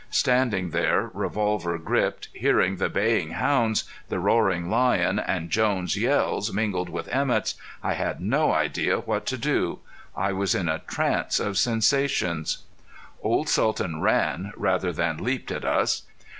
[0.09, 6.89] Standing there, revolver gripped, hearing the baying hounds, the roaring lion, and Jones' yells mingled
[6.89, 9.77] with Emett's, I had no idea what to do.
[10.15, 12.63] I was in a trance of sensations.
[13.21, 16.01] Old Sultan ran rather than leaped at us.